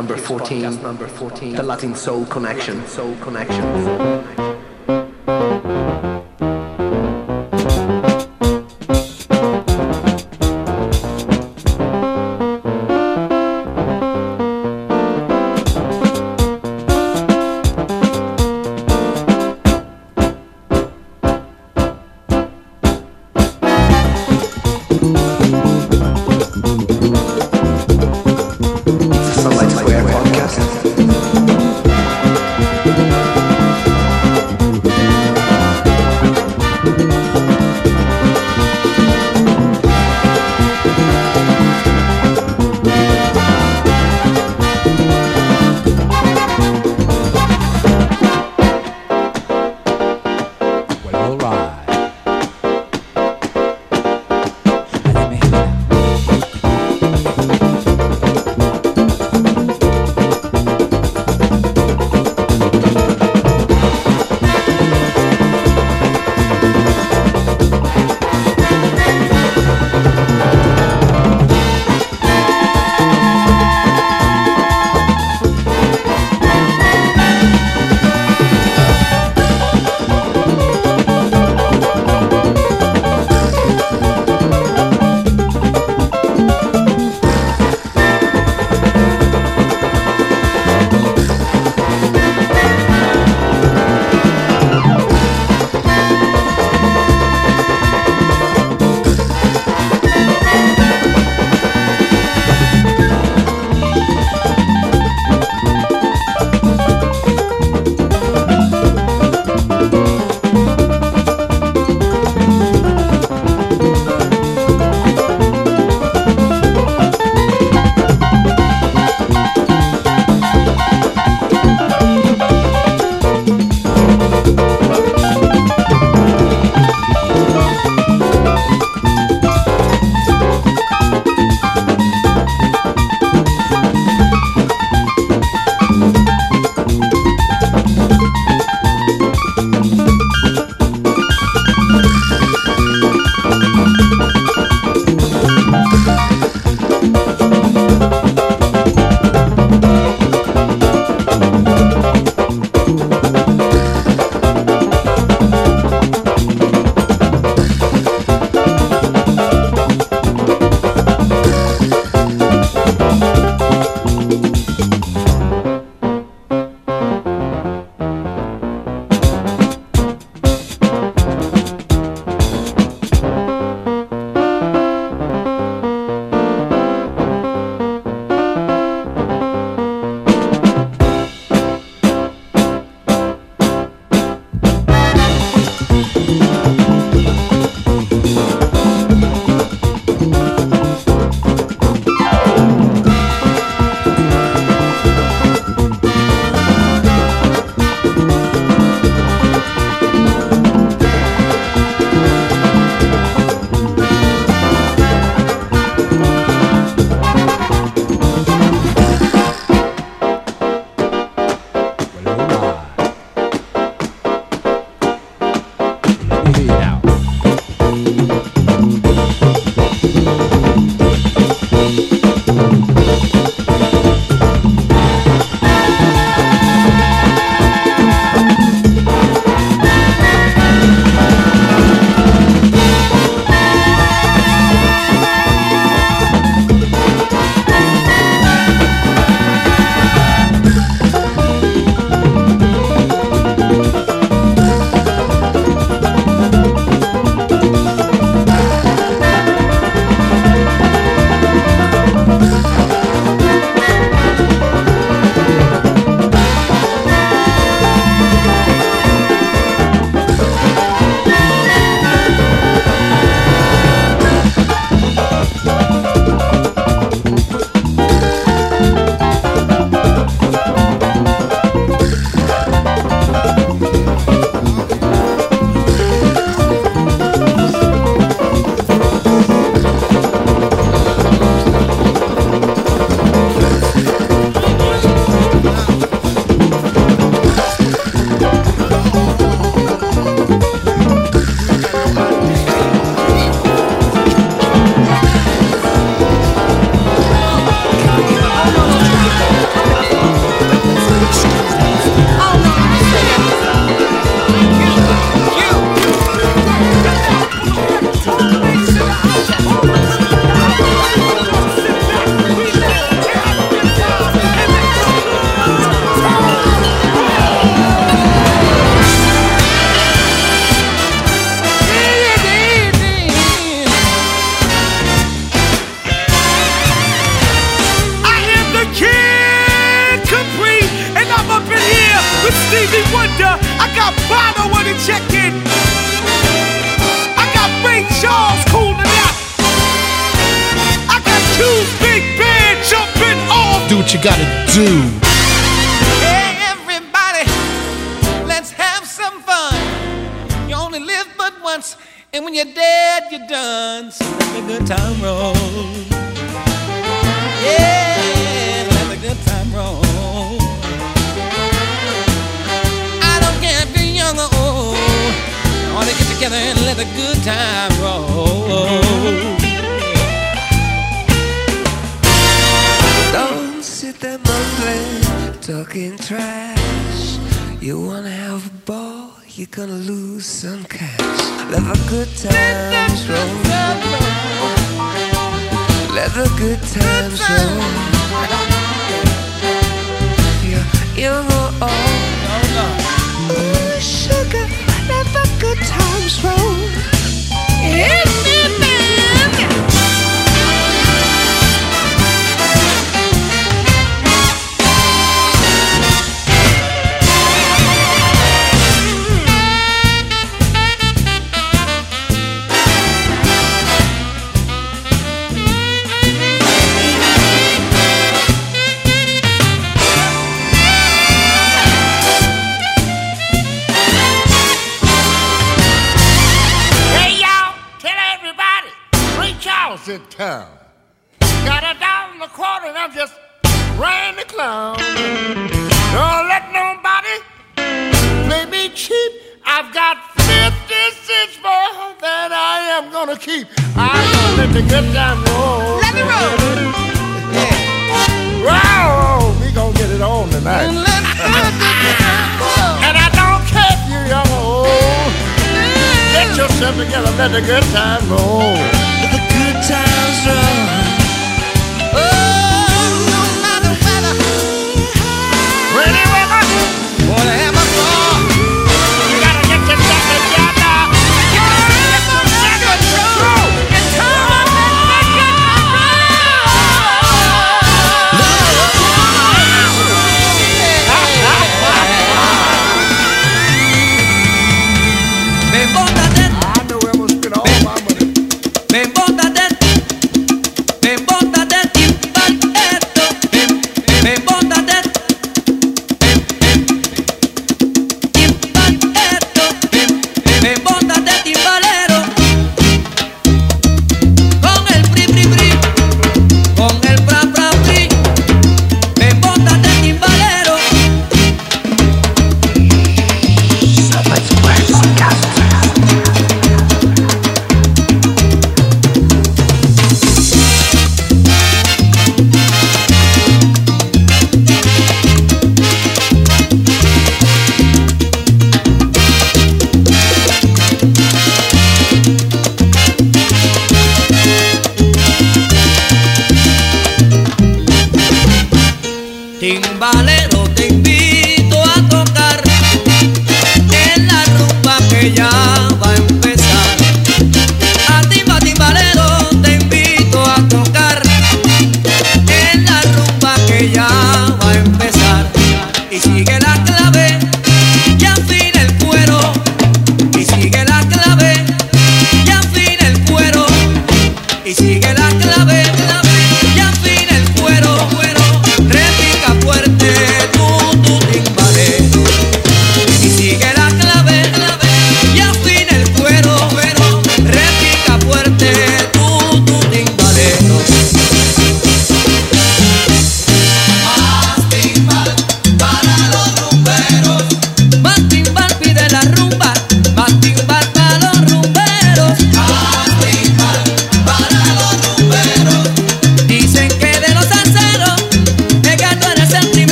[0.00, 4.29] number 14, number 14, the Latin Soul Connection, Soul Connection.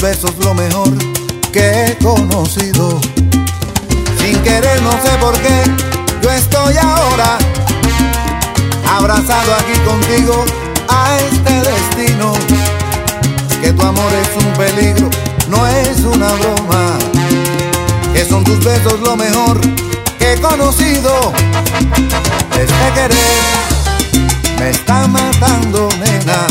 [0.00, 0.88] besos lo mejor
[1.52, 3.00] que he conocido.
[4.18, 5.62] Sin querer, no sé por qué,
[6.22, 7.38] yo estoy ahora
[8.96, 10.44] abrazado aquí contigo
[10.88, 12.32] a este destino.
[13.60, 15.10] Que tu amor es un peligro,
[15.48, 16.98] no es una broma.
[18.14, 19.60] Que son tus besos lo mejor
[20.18, 21.32] que he conocido.
[22.58, 23.10] Este querer
[24.58, 26.46] me está matando, nena.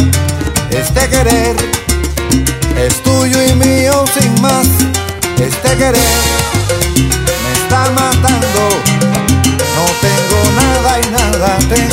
[0.70, 1.56] Este querer
[2.86, 4.68] es tuyo y mío sin más.
[5.38, 5.96] Este querer
[7.44, 8.70] me está matando.
[9.76, 11.89] No tengo nada y nada tengo.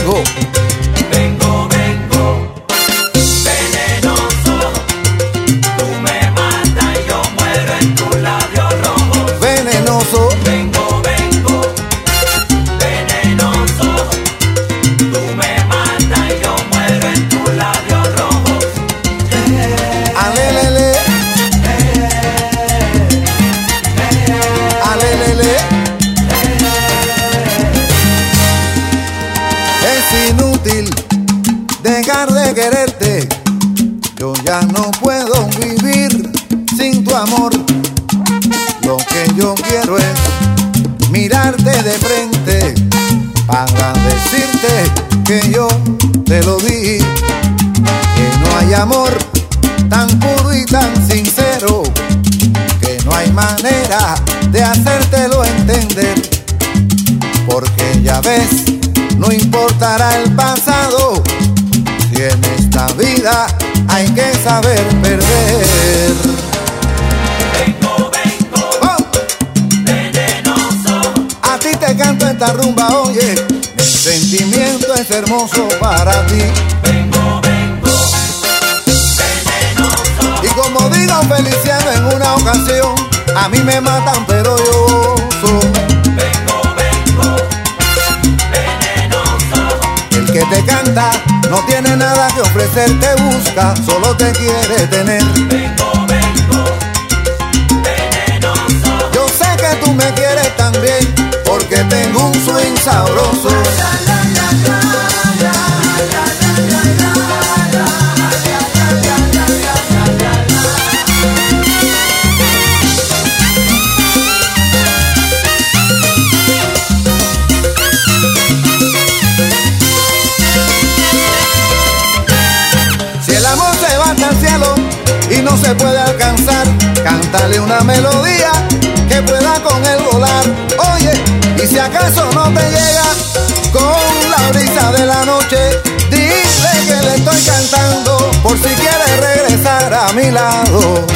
[140.30, 141.06] lado.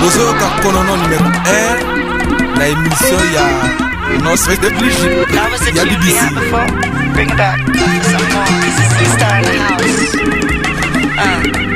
[0.00, 3.46] bozoyoka konono numero 1 na émission ya
[4.22, 4.52] notre
[5.74, 6.18] ya bbc
[7.14, 7.58] Bring back
[8.04, 8.46] some more.
[8.62, 10.14] This is the star in the house.
[11.18, 11.67] Uh.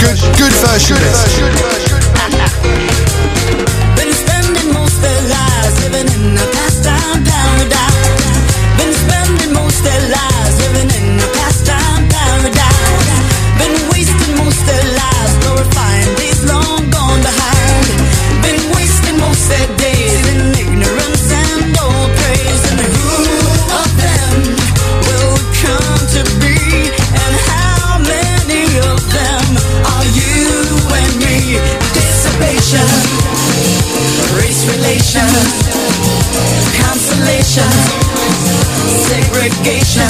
[0.00, 0.96] Good, good version.
[0.96, 1.87] Good version.
[39.68, 40.08] Segregation,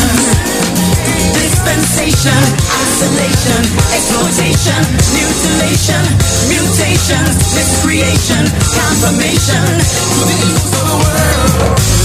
[1.35, 2.43] dispensation,
[2.79, 4.83] isolation, exploitation,
[5.19, 6.05] mutilation,
[6.47, 7.25] mutation,
[7.59, 9.67] miscreation, confirmation
[10.15, 11.98] to the evils of the world.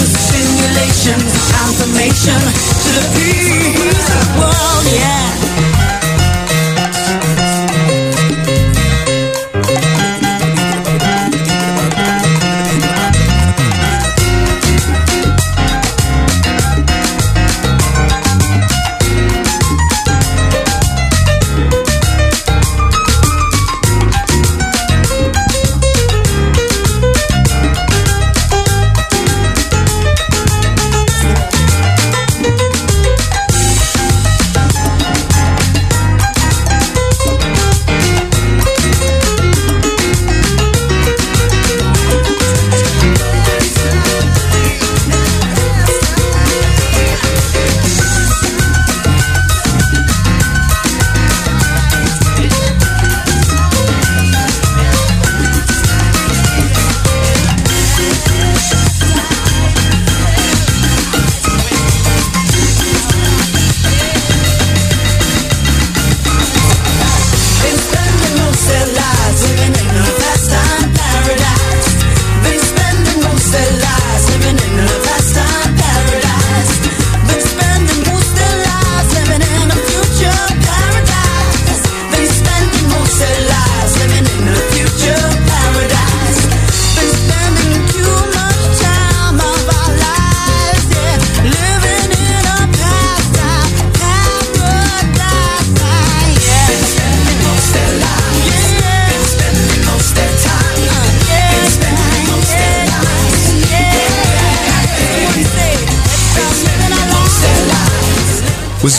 [0.00, 2.40] Simulations, confirmation
[2.82, 4.03] to the peace.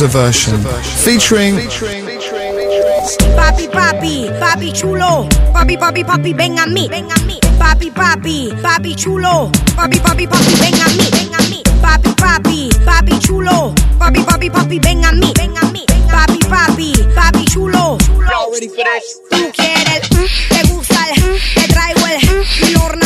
[0.02, 0.60] Love's version
[1.06, 1.56] featuring
[3.38, 7.40] Papi, papi, papi chulo, papi, papi, papi, ven mí, ven mí.
[7.58, 11.64] Papi, papi, papi chulo, papi, papi, papi, ven mí, ven mí.
[11.82, 15.86] Papi, papi, papi chulo, papi, papi, papi, ven mí, ven mí.
[16.12, 17.98] Papi, papi, papi chulo.
[19.30, 20.10] Tú quieres,
[20.50, 23.05] te gusta el, te traigo el, mi horno.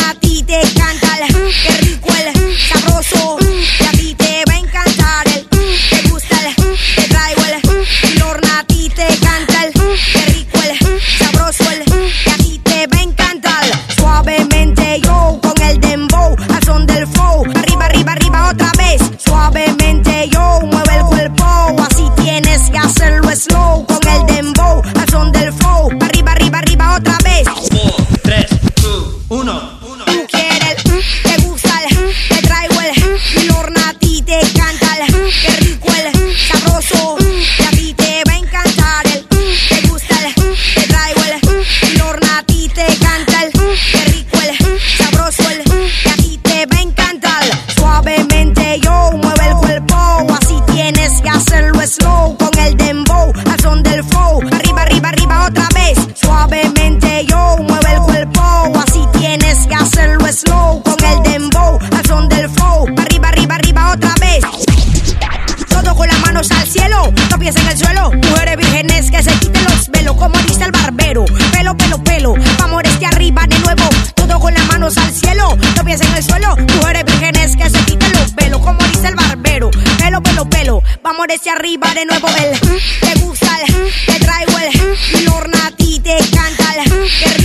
[67.40, 68.12] pies en el suelo.
[68.12, 71.24] Mujeres vírgenes que se quiten los velos, como dice el barbero.
[71.52, 73.88] Pelo, pelo, pelo, vamos desde arriba de nuevo.
[74.14, 76.54] Todo con las manos al cielo, los pies en el suelo.
[76.76, 79.70] Mujeres vírgenes que se quiten los velos, como dice el barbero.
[79.98, 82.28] Pelo, pelo, pelo, vamos desde arriba de nuevo.
[82.28, 84.68] El te gusta el, te traigo el,
[85.14, 87.39] mi a ti te canta el.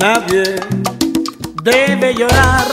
[0.00, 0.54] Nadie
[1.62, 2.69] debe llorar,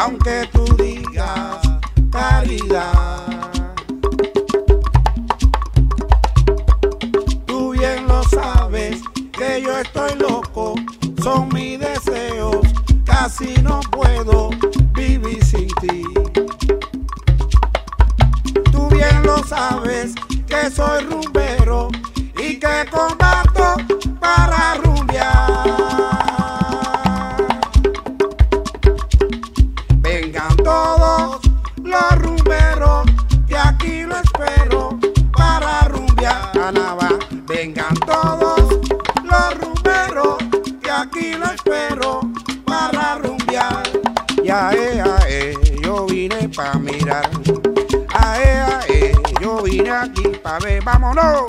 [0.00, 1.60] aunque tú digas
[2.10, 3.26] caridad.
[7.46, 10.74] Tú bien lo sabes que yo estoy loco,
[11.22, 12.66] son mis deseos,
[13.04, 14.48] casi no puedo
[14.94, 16.02] vivir sin ti.
[18.72, 20.14] Tú bien lo sabes
[20.46, 21.88] que soy rumbero
[22.38, 23.76] y que combato
[24.18, 26.19] para rumbear.
[50.50, 51.46] A ver, vámonos.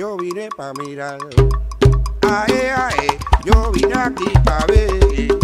[0.00, 1.18] yo vine pa' mirar.
[2.22, 5.39] Ae, ae, yo vine aquí pa' ver.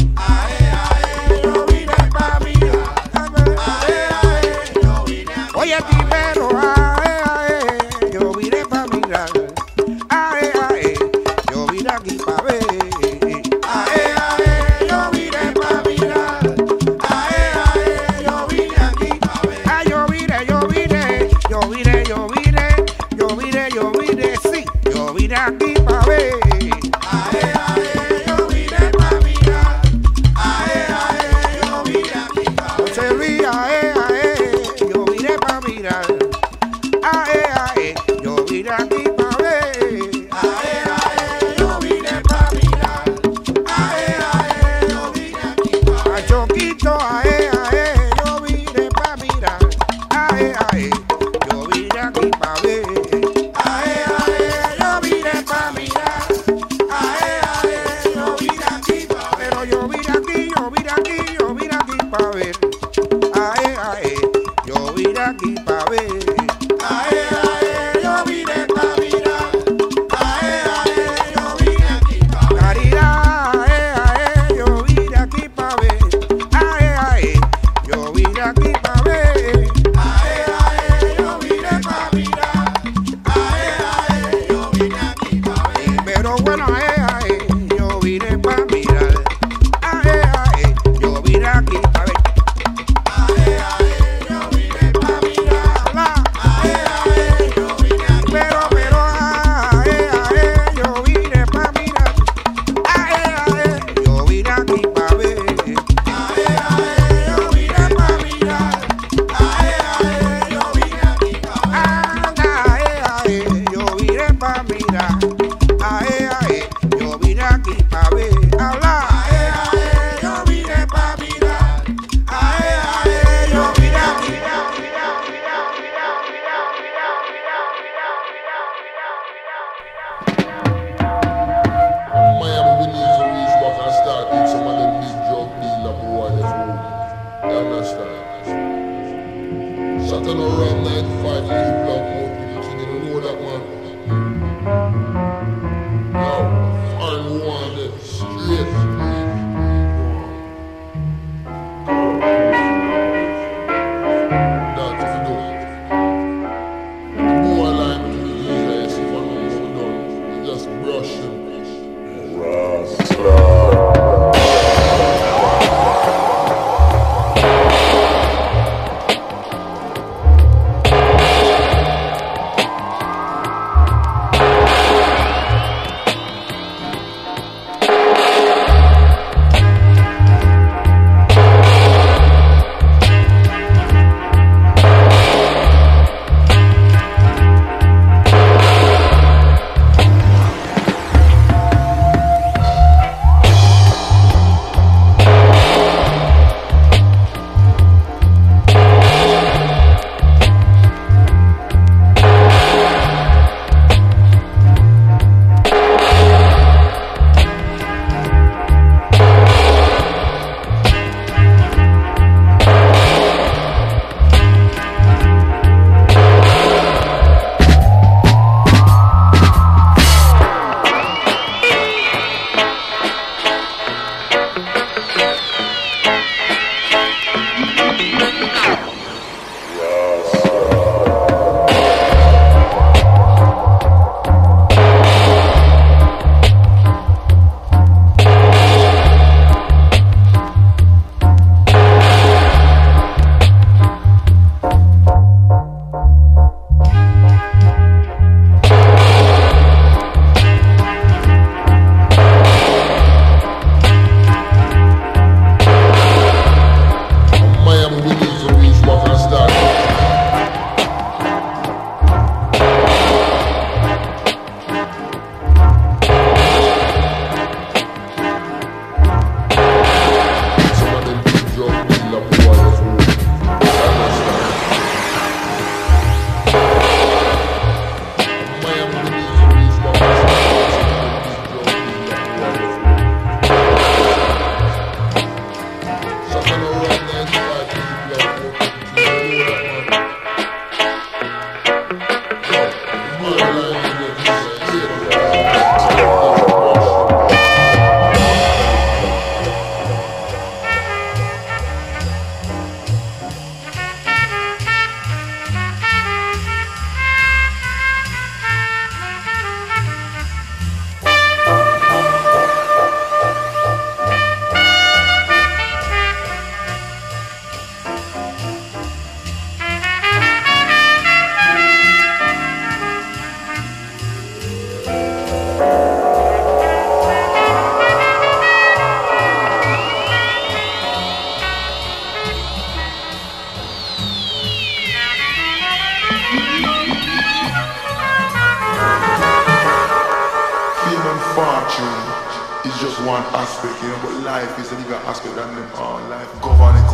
[343.17, 346.01] one aspect, you know, but life is a bigger aspect than them all.
[346.13, 346.86] Life governed